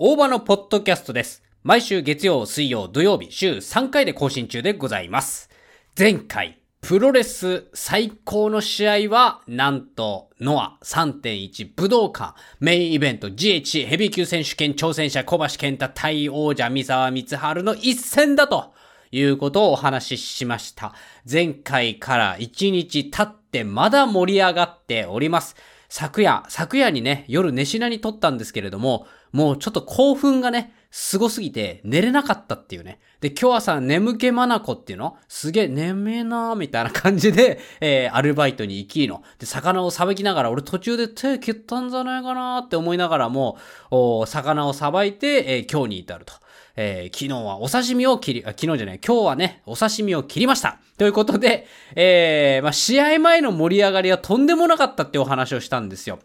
[0.00, 1.42] 大場のポッドキャストです。
[1.64, 5.50] 毎週月曜、水曜、土曜日、週3回で更新中でございます。
[5.98, 18.72] 前回、プロレス最高の試合は、なんと、ノア3.1武道館メインイベント GH ヘビー級選手権挑戦者小橋健太対王者三沢光晴の一戦だと
[19.10, 20.94] いうことをお話ししました。
[21.28, 25.56] 前回から1日経ってまだ盛り上がっております。
[25.88, 32.98] 昨夜、昨夜にね、夜寝しなに撮ったんですけれども、もうちょっと興奮がね、すすぎて寝れなかったっていうね。
[33.20, 35.16] で、今日朝眠気まなこっていうの？
[35.28, 39.22] すげえ眠えなーみたいな感じで、 えー、アルバイトに行きの。
[39.38, 43.58] で、魚をさばきながら、俺途中で手切ったんじゃないかなーって思いながらも、
[43.90, 46.34] お魚をさばいて、えー、今日に至ると。
[46.80, 50.78] えー、昨日はお刺身を切り、あ、昨日じゃない、今日はね、お刺身を切りました。
[50.96, 56.20] ということで、えー、まあ、試合前の盛り上がりはとんでもなかったってお話をしたんですよ。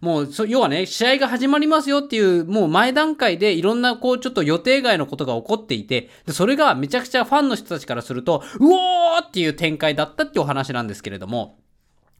[0.00, 11.58] もう、要はね、試合が始まりますよっていう、もう前段階でいろんなこう、ちょっと予定外のことが起こっていて、で、それがめちゃくちゃファンの人たちからすると、うおーっていう展開だったってお話なんですけれども、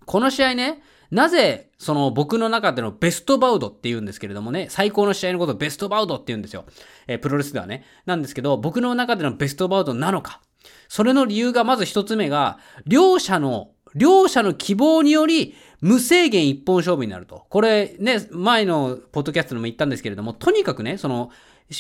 [0.07, 6.65] この試合ね、なぜ、その僕の中でのベストバウドって言うんですけれどもね、最高の試合のことをベストバウドって言うんですよ。
[7.07, 7.85] えー、プロレスではね。
[8.07, 10.41] なんですけど、僕の中でのベストバウドなのか。
[10.89, 17.47] それの理由がまず一つ目が、両者の、両者の希望により、無制限一本勝負になると。
[17.51, 21.31] これね、前のポッドキャストでも言ったんですけれども、とにかくね、その、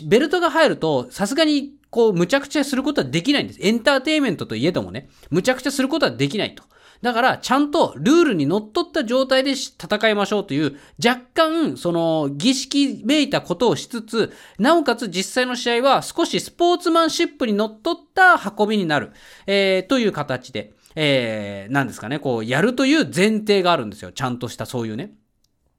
[0.04, 3.60] ベルトが入ると、さすがに、こう、無茶苦茶することはできないんです。
[3.62, 6.64] エンターテイメントといえどもね、無茶苦茶することはできないと。
[7.02, 19.12] だから、ちゃんとルールにのっとった状態で戦いましょうという、若干、その、儀式めいたことをしつつ、なおかつ実際の試合は少しスポーツマンシップにのっとった運びになる、
[19.46, 24.12] えー、という形で、えー、なんですかね、こう、やるという前提があるんですよ。
[24.12, 25.12] ちゃんとしたそういうね。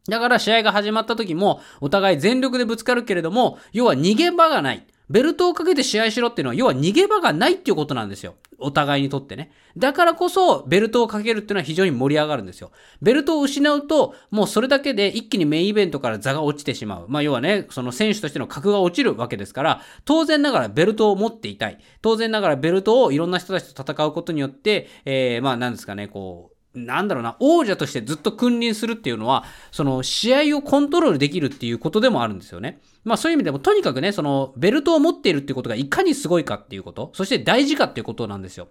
[0.07, 4.85] だから試合が始まった時も、お互い全力でぶつかるけれども、要は逃げ場がない。
[5.09, 8.35] ベルトをかけて試合しろっていうのは、要は逃げ場がないっていうことなんですよ。
[8.59, 9.51] お互いにとってね。
[9.77, 12.71] だからこそ、ベルトをかけるっていうのは非常に盛り上がるんですよ。
[13.01, 17.05] ベルトを失うと、もうそれだけで一気にメインイベントから座が落ちてしまう。
[17.07, 21.77] まあ要はね、その選手としての格が落ちるわけですから、当然ながらベルトを持っていたい。
[22.01, 32.81] 当然ながらベルトをいろんな人たちと戦うことによって、えー、まあなんですかね、こう、なんだろうな、王者としてずっと君臨するっていうのは、その試合をコントロールできるっていうことでもあるんですよね。
[33.03, 38.67] まあそういう意味でも、とにかくね、そのベルトを持っているっていうことがいかにすごいかっていうこと、そして大事かっていうことなんですよ。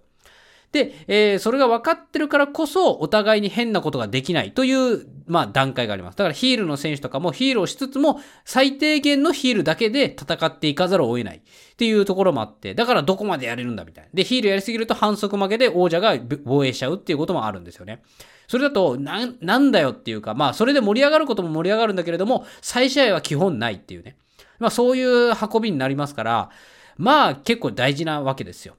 [0.71, 6.17] で、えー、それが分かってるからこそ、お互いに変なことができないという、まあ段階があります。
[6.17, 14.09] だからヒールの選手とかもヒールをしつつも、最低限のヒールだけで戦っていかざるを得ないっていうところもあって、だからどこまでやれるんだみたいな。
[14.13, 18.01] で、ヒールやりすぎると反則負けで王者が防衛しちゃうっていうこともあるんですよね。
[18.47, 24.17] それだと、な、なんだよっていうか、まあ、それで盛り上がることも盛り上がるんだけれども、再試合は基本ないっていうね。
[24.59, 26.49] まあ、そういう運びになりますから、
[26.97, 28.75] まあ、結構大事なわけですよ。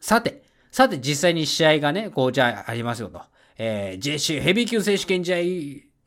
[0.00, 0.45] さて、
[0.76, 3.22] さて、実際に試合がね、こう、じゃあ、ありますよと。
[3.56, 5.32] えー、JC ヘビー級選手権試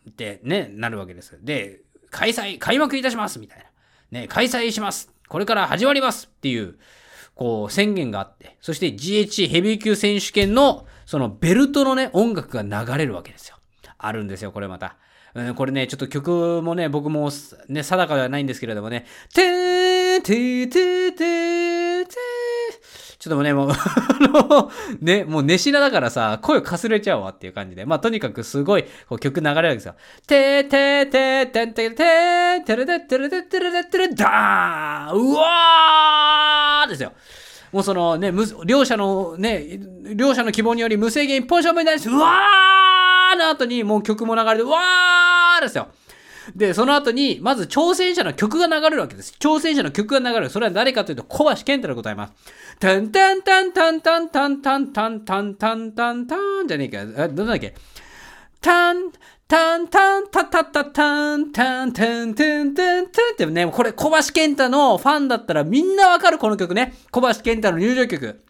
[0.05, 1.39] 合ってね、なるわけです。
[1.43, 1.79] で、
[2.11, 3.57] 開催、開幕いたしますみたい
[4.11, 4.19] な。
[4.19, 6.75] ね、開催しますこれから始まりますっていう、
[7.33, 13.55] こう、宣言があって、そして GH ヘビー級選手権の、そのベルトのね、音楽が流れるわけですよ。
[13.97, 14.97] あるんですよ、これまた。
[15.33, 17.31] うん、これね、ちょっと曲もね、僕も
[17.69, 21.88] ね、定かではないんですけれどもね、てーてーてー
[23.19, 23.71] ちょっとね、もう、
[25.03, 27.85] ね、もう寝しなだからさ、声かすれちゃうわっていう感じで。
[27.85, 29.95] まあ、とにかくすごい、こう曲流れるわけですよ。
[30.25, 37.11] てーてーてーてーてーてーてれててれててれてれダーうわーですよ。
[37.73, 38.31] もうそのね、
[38.65, 39.79] 両者のね、
[40.15, 42.09] 両者の希望により無制限一本勝負になります。
[42.09, 45.89] うわーの後にもう曲も流れて、うわーですよ。
[46.55, 49.33] で、その後に、まず挑戦者の曲が流れるわけです。
[49.39, 50.49] 挑戦者の曲が流れる。
[50.49, 52.33] それは誰かというと、小橋健太でございます。
[52.79, 57.23] タンタンタンタンタンタンタンタンタンタンタンタンじゃねえか。
[57.23, 57.73] あ、どんだっけ
[58.61, 59.11] タン、
[59.47, 66.93] タンタンタタタタンタンタンタンタンタンってね、これ小橋健太のファンだったらみんなわかるこの曲ね。
[67.11, 68.41] 小橋健太の入場曲。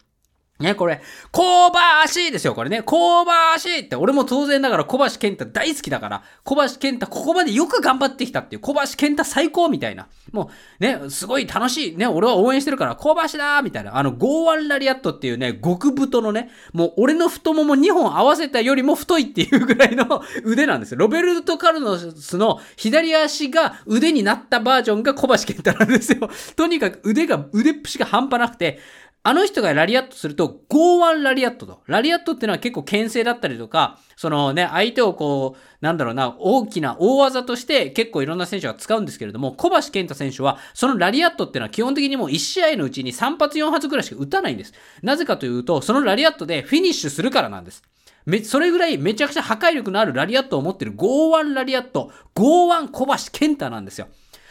[0.60, 1.00] ね、これ、
[1.32, 2.82] 香ばしいですよ、これね。
[2.82, 10.08] 香ばしいって、俺も当然ながら小橋健太大好きだから、小橋健太ここまでよく頑張ってきたっていう、小橋健太最高みたいな。
[10.32, 11.96] もう、ね、すごい楽しい。
[11.96, 13.96] ね、俺は応援してるから、香ばしだーみたいな。
[13.96, 20.98] あの、ゴーワンラリアットっていうね、極太のね、もう俺の太もも2本合わせたよりも太いっていうぐらいの 腕なんですよ。
[20.98, 26.28] ロベルト・カルノスの左足が腕になったバージョンが小橋健太なんですよ。
[26.56, 28.78] とにかく腕が、腕っぷしが半端なくて、
[29.22, 31.82] あの人がラリアットすると、剛腕ラリアットと。
[31.86, 44.72] ラリアットってのは結構牽制だったりとか、そのね、相手をこう、なんだろうな、大きな大技として結構いろんな選手が使うんですけれども、小橋健太選手は、そのラリアットってのは基本的にもう1試合のうちに3発4発ぐらいしか打たないんです。
[45.02, 47.82] なぜかというと、そのラリアットでフィニッシュするからなんです。
[48.24, 54.08] め、それぐらいめちゃくちゃ破壊力のあるラリアットを持ってる剛腕ラリアット、剛腕小橋健太なんですよ。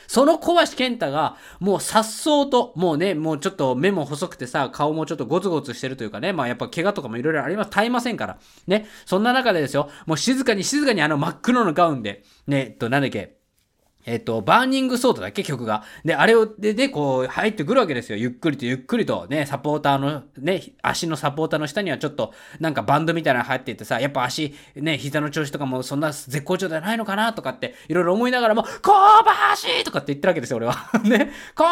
[0.10, 8.40] その小橋健太が、もう颯爽と、もうね、もうちょっと目も細くてさ、顔もちょっとゴツゴツしてるというかね、まあやっぱ怪我とかもいろいろあります、絶えませんから。
[8.66, 8.88] ね。
[9.06, 13.39] そんな中でですよ、もう静かに静かにあの真っ黒のガウンで、ね、えっと、なんだっけ、
[14.06, 15.44] えっと、バーニングソードだっけ？
[15.44, 15.84] 曲が。
[16.06, 18.18] で、あれを、で、で、こう、入ってくるわけですよ。
[18.18, 30.76] ゆっくりとゆっくりと、ね、サポーターの、ね、足のサポーターの下にはちょっと、なんかバンドみたいなの入っていてさ、やっぱ足、ね、膝の調子とかもそんな絶好調じゃないのかなとかって、いろいろ思いながらも、小橋とかって言ってるわけですよ、俺は。
[31.04, 31.66] ね、小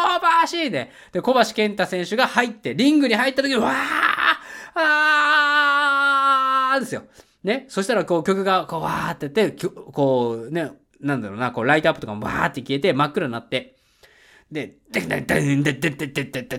[0.64, 3.74] 橋で、で、小橋健太選手が入って、リングに入った時に、わー
[4.74, 7.04] あーですよ。
[7.42, 9.54] ね、そしたらこう曲がこうわーってって、
[9.92, 13.77] こうね、なんだろうな、こうライトアップとかもバーって消えて真っ暗になって、
[14.50, 16.58] で、で、で、で、で、で、で、で、で、で、で、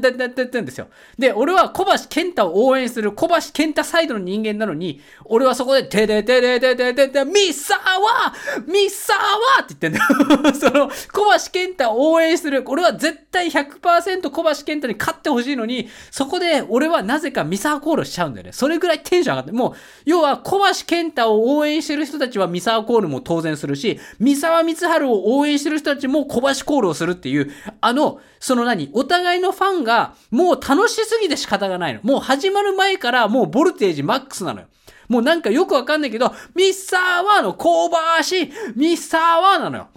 [0.00, 0.88] で、で、で、で、ですよ。
[1.18, 8.32] で、俺は小橋健太を応援する小橋健太サイドの人間なのに、俺はそこで、で、で、で、で、で、で、で、で、ミッサワ
[8.66, 10.54] ミサワって言ってんだよ。
[10.58, 12.64] その、小橋健太を応援する。
[12.66, 18.52] 俺は絶対100%小橋健太に勝ってほしいのに、そこで俺はなぜかミサワコールしちゃうんだよね。
[18.52, 19.52] それぐらいテンション上がって。
[19.52, 19.72] もう、
[20.06, 32.00] 要は小橋健太を応援してる人たちはミサワコールも当然するし、三沢光晴を応援してる人たちも小橋コールをするっていう、あの、その何お互いのファンがもう楽しすぎて仕方がないの。
[32.04, 34.66] もう始まる前からもうボルテージマックスなのよ。
[35.08, 39.88] もうなんかよくわかんないけど、ミッサーワーの香ばしい、ミッサーワーなのよ。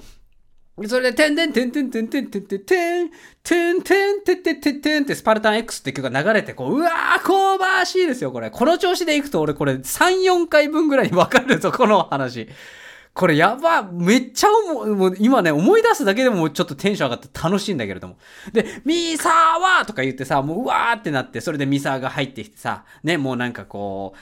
[0.88, 3.10] それで、てんてんてんてんてんてんてんてんてん、
[3.44, 8.50] てんてんてんてんてんてんってスパルタン X って曲が流れて、こう、うわー、香ばしいですよ、これ。
[8.50, 12.48] この調子でいくと俺これ3、4回分ぐらいにわかるぞ、この話。
[13.13, 18.18] これやば、めっちゃ思う、もう今ね、思い出すだけでもちょっとテンション上がって楽しいんだけれども。
[18.54, 24.19] で、ミサーはとか言ってさ、もううわーってなって、それでミサーが入ってきてさ、ね、もうなんかこう、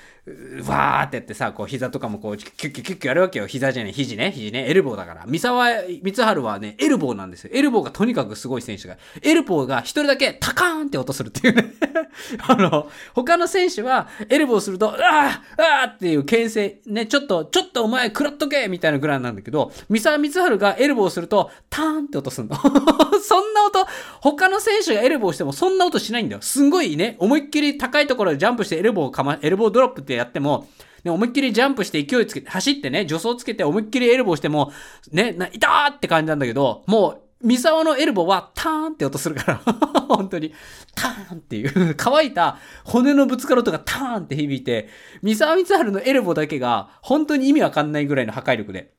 [0.67, 3.47] わーってやってさ、こう膝とかもこう、キュッキュッキュッキュやるわけよ。
[3.47, 5.25] 膝じゃねえ、肘ね、肘ね、エルボーだから。
[5.27, 7.51] 三沢光晴はね、エルボーなんですよ。
[7.53, 8.97] エルボーがとにかくすごい選手が。
[9.21, 11.73] エルボーが一人だけタカーンって音するっていうね
[12.47, 22.55] あの、他の選手は、エルボーすると、あーあーっていう牽制、ね、ちょっと、ちょっとお前食らっとけみたいなぐらいなんだけど、三沢光晴がエルボーすると、ターンって音するの。
[23.21, 23.85] そんな音、
[24.21, 26.41] 他の選手がエルボーしてもそんな音しないんだよ。
[26.41, 30.68] すんごいね、思いっきり高いところでジャンプしてエルボーかま、エルボードロップってやっても、
[31.04, 34.71] ね、思いっきりジャンプして勢いつけて、走ってね、助走つけて思いっきりエルボーしても、
[35.12, 39.56] ね、な、いたーって感じなんだけど、もう、ミサオのエルボーはターンって音するから
[40.10, 40.54] 本当に、
[40.95, 44.89] ターンっていう乾いた骨のぶつかる音がターンって響いて、
[45.21, 48.94] ミサオミツハルのエルボーだけが本当に意味わかんないぐらいの破壊力で。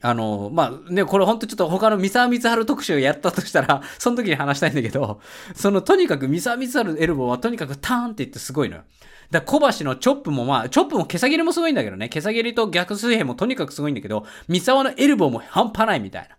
[0.00, 5.20] あの、まあ、ね、これほんとちょっと他の三沢光春特集をやったとしたら、 その時に話したいんだけど、
[5.54, 8.82] そのとにかく三沢光春のエルボーはとにかくターンって言ってすごいのよ。
[9.30, 12.08] だ小橋のチョップもまあ、チョップも毛下切りもすごいんだけどね。
[12.08, 16.38] 毛下切りと逆水平もとにかくすごいんだけど、三沢のエルボーも半端ないみたいな。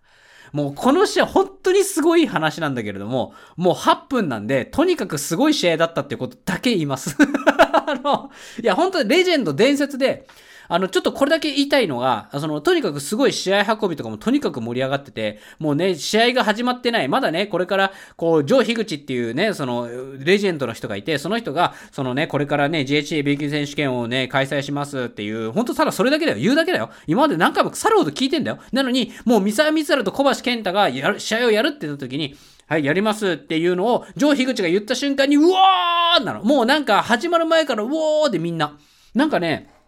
[0.52, 7.16] もうこの試合本当にすごい話なんだけれども、もう8分なんで、とにかくすごい試合だったってことだけ言います。
[7.20, 8.32] あの、
[8.62, 10.26] いや本当にレジェンド伝説で、
[10.69, 17.07] あの、ちょっとこれだけ言いたいのが、その、とにかくすごい試合運びとかもとにかく盛り上がってて、もうね、試合が始まってない。
[17.07, 26.38] まだね、これから、こう、ジョー・ヒグチっていうね、その、レジェンドの人がいて、その人が、そのね、これからね、GHA 米級選手権をね、開催しますっていう、ほんとただそれだけだよ。
[26.38, 26.92] 言うだけだよ。
[27.07, 28.59] 今まで何回も腐るほど聞いてんだよ。
[28.71, 32.35] なのに、もう、三沢光晴と小橋健太がやる、試合をやるって言った時に、
[32.68, 36.44] はい、やりますっていうのを、ジョー・ヒグチが言った瞬間に、うわーなの。
[36.44, 38.78] もうなんか、始まる前から、うおーでみんな。
[39.16, 39.79] なんかね、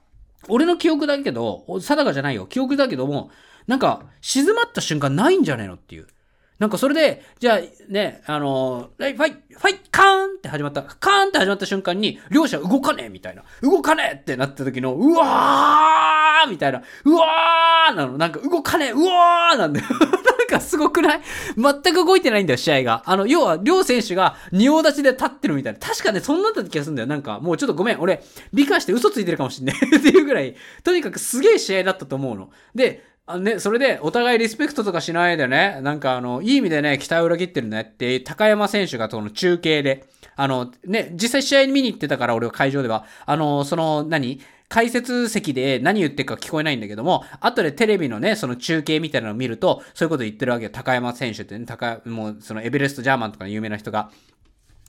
[0.47, 2.45] 俺の記憶だけど、定かじゃないよ。
[2.45, 3.31] 記憶だけども、
[3.67, 6.07] なんか、静まった瞬間ないんじゃねえのっていう。
[6.61, 7.59] なんかそれで、じゃあ
[7.91, 13.43] ね、あのー、ファイ、ファイ、カーンって始まった、カーンって始まった瞬間に、両者動かねえみたいな。
[13.63, 16.83] 動かねえってなった時の、うわーみたいな。
[17.05, 18.17] うわーなの。
[18.19, 19.87] なんか動かねえうわーなんだよ。
[20.51, 21.21] なんかすごくない？
[21.55, 23.03] 全く動いてないんだよ、試合が。
[23.05, 25.79] あの、要は、両選手が仁王立ちで立ってるみたいな。
[25.79, 27.07] 確かね、そんなんだった気がするんだよ。
[27.07, 27.99] なんか、もうちょっとごめん。
[27.99, 28.21] 俺、
[28.53, 32.49] 理解して嘘ついてるかもしんない っていうぐらい、とにかくすげえ試合だったと思うの。
[32.75, 40.05] で、あね、それで、お互いリスペクトとかしないでね、なんかあの、いい意味でね、期待を裏切ってるねって、高山選手がその中継で、
[40.35, 44.41] あの、ね、実際試合見に行ってたから、俺は会場では、あの、その、何？
[44.71, 50.71] 解説席で何言ってるか聞こえないんだけども、後でテレビのね、その中継みたいなのを見ると、そういうこと言ってるわけよ。
[50.71, 54.09] 高山選手ってね、高、もうそのエベレストジャーマンとかの有名な人が。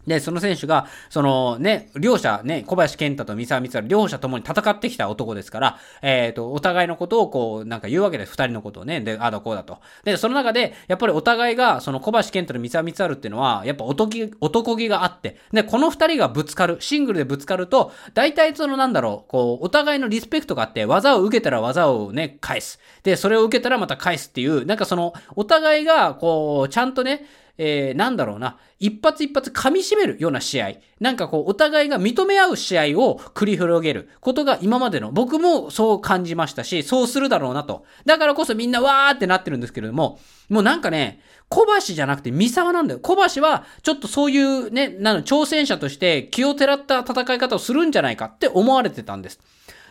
[0.06, 8.32] で、その選手が、そのね、両者ね、小林健太と三沢光晴、両者ともに戦ってきた男ですから、えっ、ー、と、お互いのことをこう、なんか言うわけです。
[8.32, 9.00] 二人のことをね。
[9.00, 9.78] で、ああだこうだと。
[10.04, 22.80] で、その中で、やっぱりお互いが、その小林健太と三沢光晴っていうのは、やっぱ男気、男気があって、で、この二人がぶつかる、シングルでぶつかると、大体そのなんだろう、こう、お互いのリスペクトがあって、技を受けたら技をね、返す。
[23.04, 27.25] で、それを受けたらまた返すっていう、なんかその、お互いが、こう、ちゃんとね、
[27.59, 30.73] えー、なんだろうな、一発一発噛み締めるような試合。
[31.00, 37.85] なんかこう、お互いが認め合う試合を繰り広げることが今までの、僕もそう感じましたし、そうするだろうなと。
[38.06, 40.18] だからこそみんなわーってなってるんですけれども、
[40.49, 43.00] もうなんかね、小橋じゃなくて三沢なんだよ。
[43.00, 49.38] 小橋は、ちょっとそういうね、なの、挑戦者として気をてらった戦い方をするんじゃないかって思われてたんです。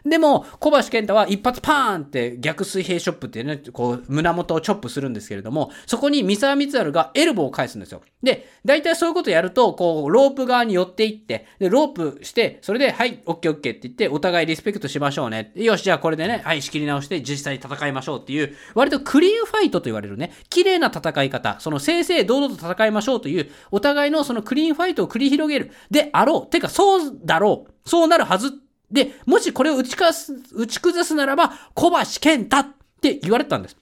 [0.05, 8.01] でも、小橋健太は一発パーンって逆水平ショップってね、こう、胸元をチョップするんですけれども、そこに三沢光晴がエルボーを返すんですよ。
[8.23, 15.51] で、大体そういうことやると、こう、ロープ側に寄っていって、で、ロープして、それで、はい、オッケーオッケーって言って、お互いリスペクトしましょうね。
[15.55, 25.71] よし、じゃあこれでね、はい、仕切り直して実際に戦いましょうっていう、割とクリーンファイトと言われるね、綺麗な戦い方、その正々堂々と戦いましょうという、お互いのそのクリーンファイトを繰り広げる。
[25.89, 26.49] であろう。
[26.49, 27.89] てか、そうだろう。
[27.89, 28.53] そうなるはず
[28.91, 32.67] で、もしこれを打ちかす、打ち崩すならば、小橋健太っ
[33.01, 33.77] て言われたんです。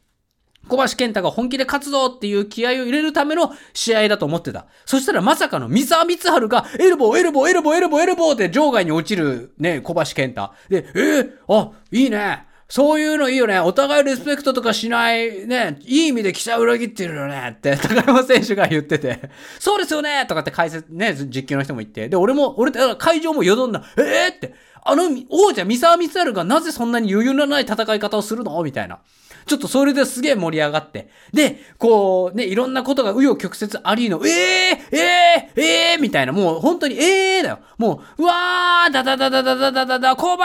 [0.67, 4.67] 小橋健太が本気で勝つぞっていう気合を入れるための試合だと思ってた。
[4.85, 10.51] そしたらまさかの三沢光晴がエルボー、エルボー、エルボー、エルボー、エルボーで場外に落ちるね、小橋健太。
[10.69, 12.45] で、えー、あ、いいね。
[12.71, 13.59] そういうのいいよね。
[13.59, 28.61] お互いリスペクトとかしない、ね、いい意味で期待裏切ってるよねって、高山選手が言ってて、そうですよねとかって解説、ね、実況の人も言って、で、俺も、俺、会場もよどんだ、ええー、って、あの王者三沢光晴がなぜそんなに余裕のない戦い方をするの？
[28.63, 28.99] みたいな。
[29.45, 31.09] ちょっとそれですげえ盛り上がって。
[31.33, 37.59] で、こう、ね、いろんなことが紆余曲折ありの、ええー、ええー、ええー、みたいな、もう本当にええ、だよ。
[37.79, 40.43] もう、うわー、だだだだだだだだだ、小橋、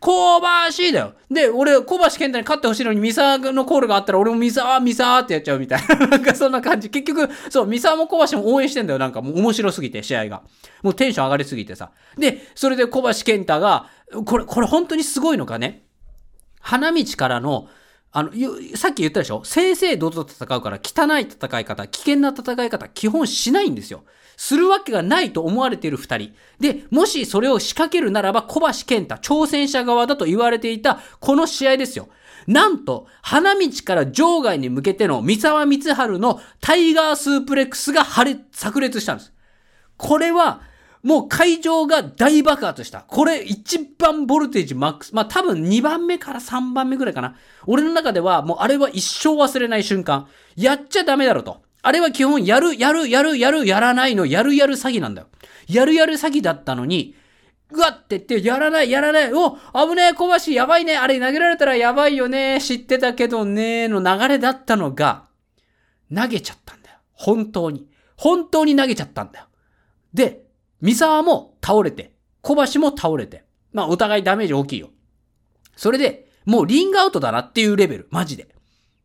[0.00, 1.12] 小橋だよ。
[1.30, 5.96] で、俺、小橋健太に勝ってほしいのに、三沢のコールがあったら、俺も三沢、三沢ってやっちゃうみたいな。
[6.08, 6.88] なんかそんな感じ。
[6.88, 8.98] 結局、そう、三沢も小橋も応援してんだよ。
[8.98, 10.40] なんかもう面白すぎて、試合が。
[10.82, 11.90] もうテンション上がりすぎてさ。
[12.16, 13.67] で、それで小橋健太が、
[14.24, 15.84] これ、これ本当にすごいのかね？
[16.60, 17.68] 花道からの、
[18.10, 18.30] あの、
[18.74, 19.44] さっき言ったでしょ？
[19.44, 24.04] 正々堂々と戦うから汚い戦い方、危険な戦い方、基本しないんですよ。
[24.36, 26.32] するわけがないと思われている二人。
[26.60, 32.08] で、もしそれを仕掛けるならば小橋健太、挑戦者側だと言われていたこの試合ですよ。
[32.46, 39.34] なんと、花道から場外に向けての三沢光晴のタイガースープレックスが破裂、炸裂したんです。
[39.98, 40.62] これは、
[41.02, 43.02] もう会場が大爆発した。
[43.02, 45.14] これ一番ボルテージマックス。
[45.14, 47.36] まあ多分2番目から3番目ぐらいかな。
[47.66, 50.28] 俺の中ではもうあれは一生忘れない瞬間。
[50.56, 51.62] やっちゃダメだろと。
[51.82, 55.28] あれは基本やる、やる、やる、やる、やらないの、やるやる詐欺なんだよ。
[55.68, 57.14] やるやる詐欺だったのに、
[57.70, 65.26] うわって言って、やらない、やらない、お危ねえ、小橋、やばいね、あれ投げられたらやばいよね、知ってたけどね、の流れだったのが、
[66.14, 66.96] 投げちゃったんだよ。
[67.12, 67.86] 本当に。
[68.16, 69.46] 本当に投げちゃったんだよ。
[70.12, 70.47] で、
[70.80, 73.44] 三沢も倒れて、小橋も倒れて。
[73.72, 74.90] まあお互いダメージ大きいよ。
[75.76, 78.08] それで、もうリングアウトだなっていうレベル。
[78.10, 78.48] マジで。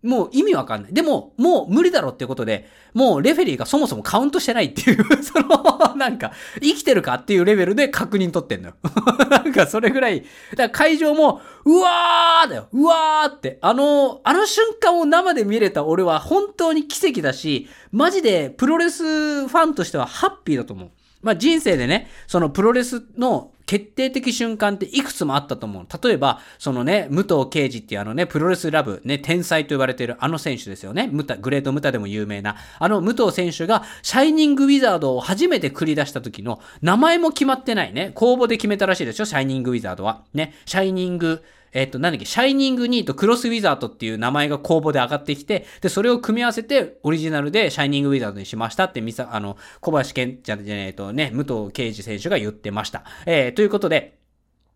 [0.04, 0.94] もう意味わかんない。
[0.94, 8.76] でも、もう無理だろってことで、もうレフェリーがそもそもカウントしてないっていう その、なんか、生きてるかっていうレベルで確認取ってんのよ。
[9.32, 20.92] なんかそれぐらい、だから会場も、うわーだよ、うわーって、あの、あの瞬間を生で見れた俺は本当に奇跡だし、マジでプロレスファンとしてはハッピーだと思う。
[21.24, 25.88] まあ人生でね、そのプロレスの決定的瞬間っていくつもあったと思う。
[26.04, 31.08] 例えば、そのね、武藤敬司っていうあのね、プロレスラブ、ね、天才と言われているあの選手ですよね。
[31.12, 32.58] ムタ、グレートムタでも有名な。
[32.78, 38.12] あの武藤選手が、シャイニングウィザードを初めて繰り出した時の、名前も決まってないね。
[38.16, 40.24] 公募で決めたらしいですよ、シャイニングウィザードは。
[40.34, 41.42] ね、シャイニング、
[41.74, 53.04] えっ、と、なんだっけ、シャイニングニーとクロスウィザードっていう名前が公募で上がってきて、で、それを組み合わせて、オリジナルでシャイニングウィザードにしましたって、みさ、あの、小林健、じゃねえとね、武藤敬司選手が言ってました。
[53.26, 54.20] えー、ということで、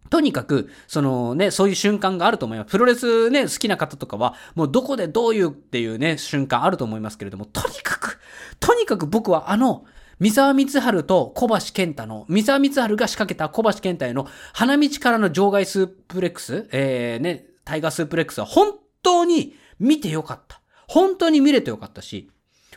[0.10, 2.72] とにかく、そのね、そういう瞬間があると思います。
[2.72, 8.20] プロレスね、好きな方とかは、もうどこでどういうっていうね、瞬間あると思いますけれども、とにかく、
[8.60, 9.86] とにかく僕はあの、
[10.20, 20.62] 三沢光晴と小橋健太の、三沢光晴が仕掛けた小橋健太への花道からの場外スープレックス、えー、ね、タイガースープレックスは本当に見てよかった。
[20.88, 22.32] 本当に見れてよかったし、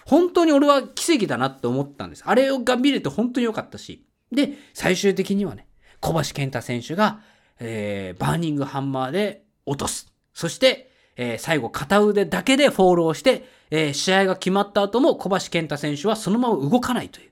[0.04, 2.24] 本当に俺は奇跡だなって思ったんです。
[2.26, 4.04] あれが見れて本当によかったし。
[4.32, 5.66] で、最終的にはね、
[6.00, 7.20] 小橋健太選手が、
[7.58, 10.12] えー、バーニングハンマーで落とす。
[10.34, 17.29] そして、えー、最後片腕だけでフォールをして、えー、試合が決まった後も小橋健太選手はそのまま動かないという。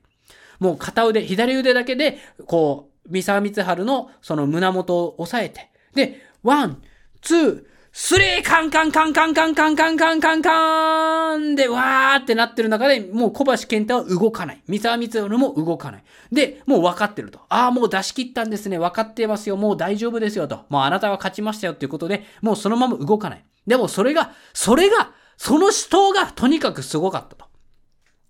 [0.59, 6.81] もう片腕、左腕だけで、こう、三沢光晴のその胸元を押さえて、で、ワン、
[7.21, 14.61] ツー、スリーカンカンカンカンカンカンカンカンカンカンで、わーってなってる中で、もう小橋健太は動かない。
[14.67, 16.03] 三沢光晴も動かない。
[16.31, 17.39] で、もう分かってると。
[17.49, 18.77] ああ、もう出し切ったんですね。
[18.77, 19.57] 分かってますよ。
[19.57, 20.65] もう大丈夫ですよと。
[20.69, 23.45] もうあなたは勝ちましたよっていうことで、もうそのまま動かない。
[23.65, 27.48] でもそれが、それが、その死闘がとにかくすごかったと。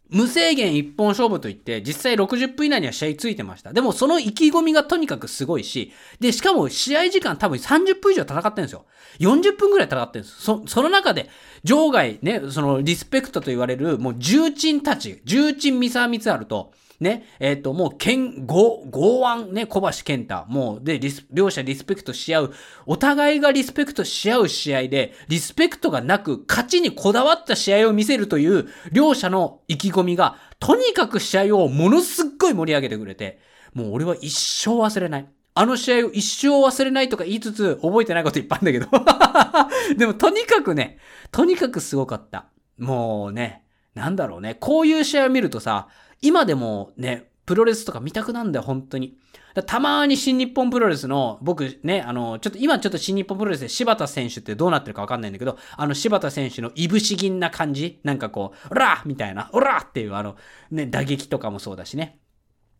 [0.09, 3.73] 無制限一本勝負といって、実際60分以内には試合ついてました。
[3.73, 8.85] でもその意気込みがとにかくすごいし、で、しかも試合時間多分30分以上戦ってるんですよ。
[9.19, 10.41] 40分くらい戦ってるんです。
[10.41, 11.29] そ、その中で、
[11.63, 20.45] 場外ね、そのリスペクトと言われる、もう重鎮たち、重鎮三沢光春と、ね、えっ、ー、と、もう、剣、豪、豪腕ね、小橋健太。
[20.47, 22.53] もう、で、リス、両者リスペクトし合う。
[22.85, 33.39] お互いがリスペクトし合う試合で、リスペクトがなく、勝ちにこだわった試合を見せるという、両者の意気込みが、とにかく試合をものすっごい盛り上げてくれて、
[33.73, 35.27] もう俺は一生忘れない。
[35.55, 39.95] あの試合を一生忘れないとか言いつつ、覚えてないこといっぱいあるんだけど。
[39.97, 40.99] でも、とにかくね、
[41.31, 42.47] とにかくすごかった。
[42.77, 43.63] もうね、
[43.93, 44.55] なんだろうね。
[44.55, 45.87] こういう試合を見るとさ、
[46.21, 49.17] 今でもね、プロレスとか見たくなんだよ、本当に。
[49.65, 57.99] たまに新日本プロレスの、僕ね、あの、ちょっと今ちょっと新日本プロレスで柴田選手ってどうなってるかわかんないんだけど、あの柴田選手のいぶし銀な感じ？
[58.03, 60.35] なんかこう、オラーみたいな、オラーっていうあの、
[60.69, 62.19] ね、打撃とかもそうだしね。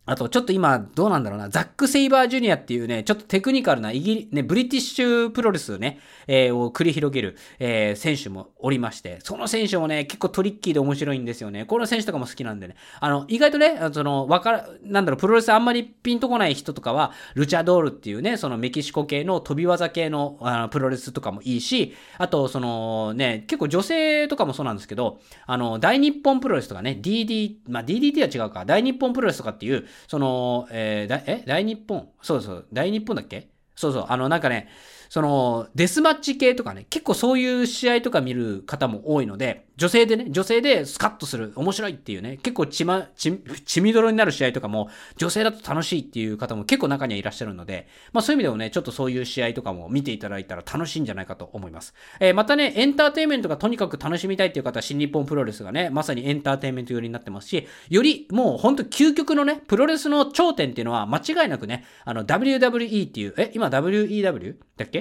[0.09, 11.65] あと、ちょっと今、どうなんだろうな、ザック・セイバージュニアっていうね、ちょっとテクニカルなイギリ、ね、ブリティッシュプロレスね、えー、を繰り広げる、えー、選手もおりまして、その選手もね、結構トリッキーで面白いんですよね。
[11.65, 12.75] この選手とかも好きなんでね。
[12.99, 31.44] あの、意外とね、その、わから、なんだろう、プロレスあんまりピンとこない人とかは、ルチャドールっていうね、そのメキシコ系の飛び技系のあのプロレスとかもいいし、あと、そのね、結構女性とかもそうなんですけど、あの、大日本プロレスとかね、DD、まあ、DDT は違うか、大日本プロレスとかっていう、その、えーえー、だえ？
[31.46, 32.10] 大日本？
[32.22, 33.50] そうそう、大日本だっけ？
[33.75, 34.70] そうそう、あの、なんかね、
[35.09, 51.93] その、デスマッチ系とかね、結構そういう試合とか見る方も多いので、女性でね、女性でスカッとする、面白いっていうね、結構血ま、血、血みどろになる試合とかも、女性だと楽しいっていう方も結構中にはいらっしゃるので、まあそういう意味でもね、ちょっとそういう試合とかも見ていただいたら楽しいんじゃないかと思います。
[52.19, 64.99] えー、またね、エンターテインメントがとにかく楽しみたいっていう方は、新日本プロレスがね、まさにエンターテインメント寄りになってますし、よりもうほんと究極のね、プロレスの頂点っていうのは間違いなくね、あの WWE っていう、え、今 WEW だっけ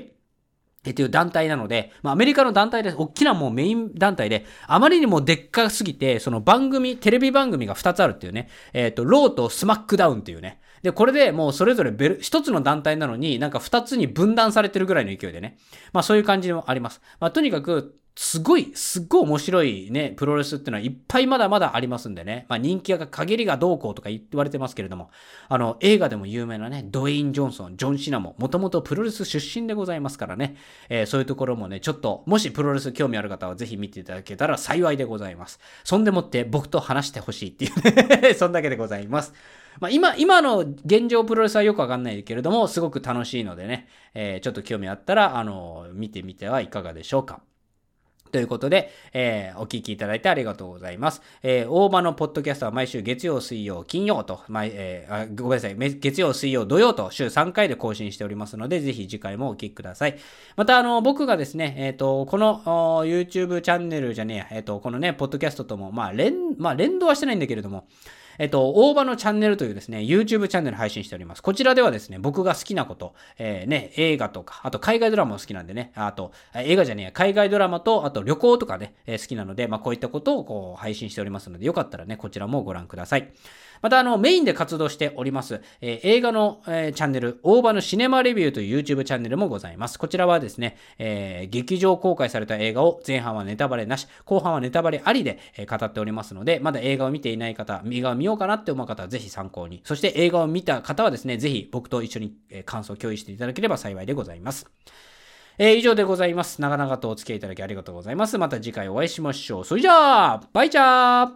[0.85, 2.97] えという団体なので、まあ、アメリカの団体です。
[2.97, 10.61] 大きなもうメイン団体で、あまりにもでっかすぎて、その番組、テレビ番組が2つあるっていうね、えっ、ー、と、ローとスマックダウンっていうね。
[10.83, 15.59] で、これでもうそれぞれベル、1つの団体なのになんか2つに分断されてるぐらいの勢いでね。
[15.93, 17.01] まあそういう感じもあります。
[17.19, 22.47] まあとにかく、すごい、すっごい面白いね、プロレスっていうのはいっぱいまだまだありますんでね。
[22.49, 25.11] まあ人気が限りがどうこうとか言われてますけれども、
[25.49, 30.57] あの、映画でも有名なね、ドウェイン・ジョンソン、ジョン・シナも、もともとプロレス出身でございますからね、
[30.89, 35.61] えー、そういうところもね、ちょっと、もしプロレス興味ある方はぜひ見ていただけたら幸いでございます。
[35.85, 39.33] そんでもって僕と話してほしいっていうね そんだけでございます。
[39.79, 47.43] まあ、今、今の現状プロレスはよくわかんないけれども、すごく楽しいのでね、えー、ちょっと興味あったら、あの、見てみてはいかがでしょうか。
[48.31, 51.23] ということで、えー、お聞きいただいてありがとうございます。
[51.43, 60.19] えー、大場のポッドキャストは毎週月曜、水曜、金曜と、毎えー、あごめんなさい、月曜、水曜、土曜と週3回で更新しておりますので、ぜひ次回もお聞きください。
[60.57, 62.63] また、あの、僕がですね、えっ、ー、と、この
[63.05, 67.87] YouTube チャンネルじゃねえや、えっ、ー、と、このね、ポッドキャストとも、まあ、連、まあ、連動はしてないんだけれども、
[68.39, 71.43] えっと、大場のチャンネルというですね、YouTube チャンネル配信しております。
[71.43, 83.33] こちらではですね、僕が好きなこと、えー、ね、映画とか、あと海外ドラマも好きなんでね、あと、映画じゃねえ、海外ドラマと、あと旅行とかね、えー、好きなので、まあこういったことをこう配信しておりますので、よかったらね、こちらもご覧ください。
[83.81, 89.99] また、あの、メインで活動しております、えー、映画の、えー、チャンネル、大場のシネマレビューという YouTube チャンネルもございます。
[89.99, 99.81] こちらはですね、えー、劇場公開された映画を前半はネタバレなし、後半はネタバレありで、えー、語っておりますので、まだ映画を見ていない方、映画を見ようかなって思う方はぜひ参考に。
[99.85, 104.67] そして映画を見た方はですね、ぜひ僕と一緒に、え、感想を共有していただければ幸いでございます。
[105.59, 106.61] えー、以上でございます。
[106.61, 108.39] 長々とお付き合いいただきありがとうございます。
[108.39, 109.65] また次回お会いしましょう。
[109.65, 111.31] それじゃあ、バイチャー